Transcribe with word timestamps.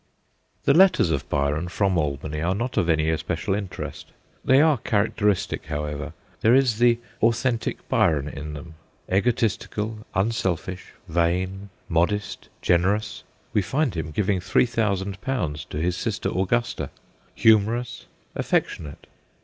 The 0.63 0.73
letters 0.73 1.11
of 1.11 1.29
Byron 1.29 1.67
from 1.67 1.95
Albany 1.95 2.41
are 2.41 2.55
not 2.55 2.75
of 2.75 2.89
any 2.89 3.07
especial 3.11 3.53
interest. 3.53 4.07
They 4.43 4.59
are 4.59 4.79
charac 4.79 5.13
teristic, 5.13 5.65
however; 5.65 6.13
there 6.39 6.55
is 6.55 6.79
the 6.79 6.97
authentic 7.21 7.87
Byron 7.87 8.27
in 8.27 8.53
them, 8.55 8.73
egotistical, 9.13 10.07
unselfish, 10.15 10.93
vain, 11.07 11.69
modest, 11.87 12.49
generous 12.63 13.21
we 13.53 13.61
find 13.61 13.93
him 13.93 14.09
giving" 14.09 14.39
3000 14.39 15.19
to 15.69 15.77
his 15.77 15.95
sister 15.97 16.29
Augusta 16.35 16.89
humorous, 17.35 18.07
affectionate. 18.33 19.05